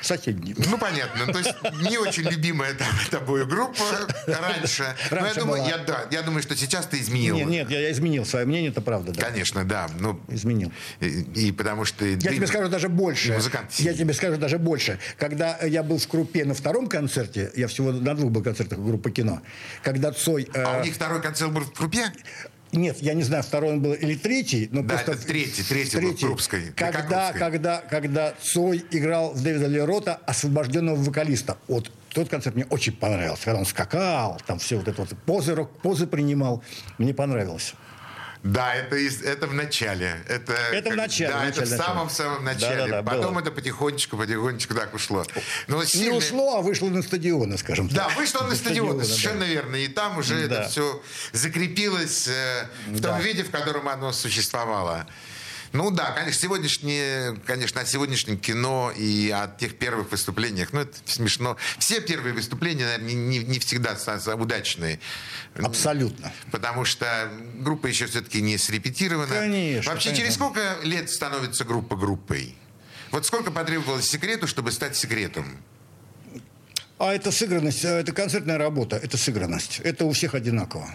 [0.02, 0.54] соседний.
[0.56, 1.32] Ну, понятно.
[1.32, 3.84] То есть не очень любимая там, тобой группа
[4.26, 4.84] раньше.
[5.10, 7.36] раньше я думаю, я, да, я думаю, что сейчас ты изменил.
[7.36, 9.12] Нет, нет, я, я изменил свое мнение, это правда.
[9.12, 9.22] Да.
[9.22, 9.88] Конечно, да.
[9.98, 10.72] Ну, изменил.
[11.00, 12.04] И, и потому что...
[12.04, 13.32] Я ты, тебе скажу даже больше.
[13.32, 13.72] Музыкант.
[13.78, 14.98] Я тебе скажу даже больше.
[15.18, 19.10] Когда я был в Крупе на втором концерте, я всего на двух был концертах группы
[19.10, 19.40] кино,
[19.82, 20.48] когда Цой...
[20.54, 22.12] Э, а у них второй концерт был в Крупе?
[22.72, 25.26] Нет, я не знаю, второй он был или третий, но да, просто...
[25.26, 26.72] третий, третий, третий был Крупской.
[26.74, 31.58] Когда, когда, когда Цой играл в Дэвида Лерота, освобожденного вокалиста.
[31.68, 33.44] Вот тот концерт мне очень понравился.
[33.44, 36.62] Когда он скакал, там все вот это вот позы, позы принимал.
[36.96, 37.74] Мне понравилось.
[38.42, 40.20] Да, это, это в начале.
[40.28, 41.30] Это, это в начале.
[41.30, 42.76] Да, в начале, это в самом-самом начале.
[42.76, 43.40] Да, да, да, Потом было.
[43.40, 45.24] это потихонечку, потихонечку так ушло.
[45.68, 46.10] Но сильный...
[46.10, 47.96] Не ушло, а вышло на стадионы, скажем так.
[47.96, 49.46] Да, вышло на стадионы, совершенно да.
[49.46, 49.76] верно.
[49.76, 50.62] И там уже да.
[50.62, 51.00] это все
[51.32, 53.20] закрепилось э, в том да.
[53.20, 55.06] виде, в котором оно существовало.
[55.72, 60.94] Ну да, конечно, сегодняшнее, конечно, о сегодняшнем кино и о тех первых выступлениях, ну это
[61.06, 61.56] смешно.
[61.78, 63.96] Все первые выступления, наверное, не, не всегда
[64.36, 65.00] удачные.
[65.56, 66.30] Абсолютно.
[66.50, 69.34] Потому что группа еще все-таки не срепетирована.
[69.34, 69.90] Конечно.
[69.90, 70.26] Вообще, конечно.
[70.26, 72.54] через сколько лет становится группа группой?
[73.10, 75.58] Вот сколько потребовалось секрету, чтобы стать секретом?
[76.98, 79.80] А это сыгранность, это концертная работа, это сыгранность.
[79.80, 80.88] Это у всех одинаково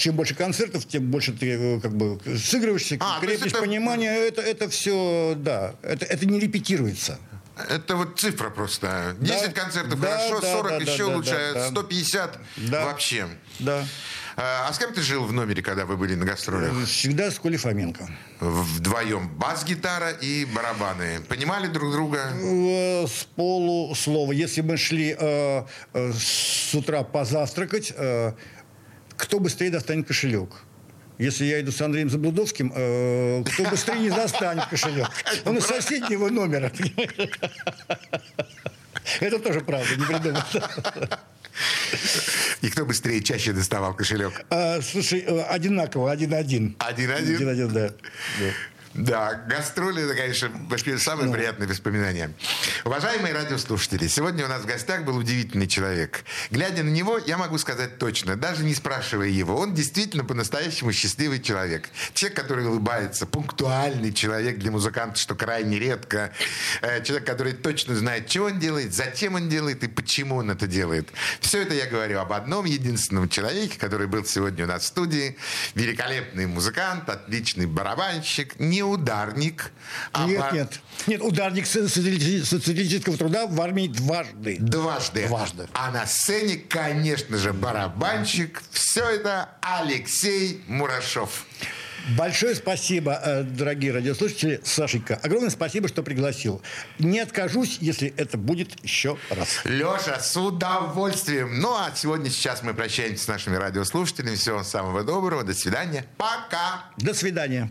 [0.00, 3.60] чем больше концертов, тем больше ты э, как бы сыгрываешься, а, крепишь это...
[3.60, 4.28] понимание.
[4.28, 7.18] Это, это все, да, это, это не репетируется.
[7.68, 9.14] Это вот цифра просто.
[9.20, 13.26] 10 да, концертов да, хорошо, да, 40 да, еще да, лучше, да, 150 да, вообще.
[13.58, 13.84] Да.
[14.36, 16.72] А, а с кем ты жил в номере, когда вы были на гастролях?
[16.86, 18.08] Всегда с Колей Фоменко.
[18.40, 19.28] Вдвоем.
[19.36, 21.20] Бас-гитара и барабаны.
[21.28, 22.30] Понимали друг друга?
[22.32, 24.32] Э, с полуслова.
[24.32, 28.32] Если мы шли э, э, с утра позавтракать, э,
[29.20, 30.62] кто быстрее достанет кошелек.
[31.18, 35.08] Если я иду с Андреем Заблудовским, э, кто быстрее не достанет кошелек.
[35.44, 36.72] Он из соседнего номера.
[39.20, 40.42] Это тоже правда, не придумал.
[42.62, 44.46] И кто быстрее, чаще доставал кошелек?
[44.48, 46.74] А, слушай, э, одинаково, один-один.
[46.78, 47.34] Один-один?
[47.34, 47.88] Один-один, да.
[47.88, 47.94] да.
[48.94, 50.50] Да, гастроли, это, конечно,
[50.98, 51.32] самые ну.
[51.32, 52.32] приятные воспоминания.
[52.84, 56.24] Уважаемые радиослушатели, сегодня у нас в гостях был удивительный человек.
[56.50, 61.40] Глядя на него, я могу сказать точно, даже не спрашивая его, он действительно по-настоящему счастливый
[61.40, 61.88] человек.
[62.14, 66.32] Человек, который улыбается, пунктуальный человек для музыканта, что крайне редко.
[66.82, 70.66] Э, человек, который точно знает, чего он делает, зачем он делает и почему он это
[70.66, 71.08] делает.
[71.38, 75.36] Все это я говорю об одном единственном человеке, который был сегодня у нас в студии.
[75.76, 79.72] Великолепный музыкант, отличный барабанщик, не не ударник.
[80.12, 80.54] А нет, пар...
[80.54, 80.80] нет.
[81.06, 84.56] Нет, ударник социалистического труда в армии дважды.
[84.58, 85.26] Дважды.
[85.26, 85.68] Дважды.
[85.74, 88.62] А на сцене, конечно же, барабанщик.
[88.70, 91.44] Все это Алексей Мурашов.
[92.16, 94.58] Большое спасибо, э, дорогие радиослушатели.
[94.64, 96.62] Сашенька, огромное спасибо, что пригласил.
[96.98, 99.60] Не откажусь, если это будет еще раз.
[99.64, 101.60] Леша, с удовольствием.
[101.60, 104.34] Ну, а сегодня сейчас мы прощаемся с нашими радиослушателями.
[104.34, 105.44] Всего самого доброго.
[105.44, 106.06] До свидания.
[106.16, 106.86] Пока.
[106.96, 107.70] До свидания.